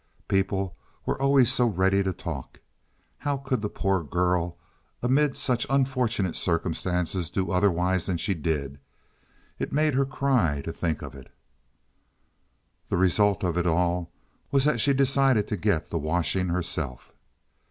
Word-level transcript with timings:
People 0.27 0.75
were 1.05 1.21
always 1.21 1.53
so 1.53 1.67
ready 1.67 2.01
to 2.01 2.11
talk. 2.11 2.59
How 3.19 3.37
could 3.37 3.61
the 3.61 3.69
poor 3.69 4.01
girl, 4.03 4.57
amid 5.03 5.37
such 5.37 5.67
unfortunate 5.69 6.35
circumstances, 6.35 7.29
do 7.29 7.51
otherwise 7.51 8.07
than 8.07 8.17
she 8.17 8.33
did. 8.33 8.79
It 9.59 9.71
made 9.71 9.93
her 9.93 10.05
cry 10.05 10.61
to 10.65 10.73
think 10.73 11.03
of 11.03 11.13
it. 11.13 11.31
The 12.89 12.97
result 12.97 13.43
of 13.43 13.59
it 13.59 13.67
all 13.67 14.11
was 14.49 14.65
that 14.65 14.81
she 14.81 14.91
decided 14.91 15.47
to 15.49 15.55
get 15.55 15.91
the 15.91 15.99
washing 15.99 16.47
herself. 16.49 17.13